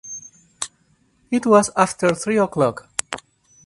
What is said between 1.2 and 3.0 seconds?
It was after three o’clock.